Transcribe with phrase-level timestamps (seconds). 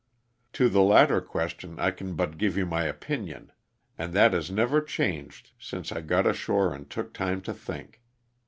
[0.53, 3.51] To the latter question I can but give you my opinion,
[3.99, 8.01] and that has never changed since I got ashore and took time to think.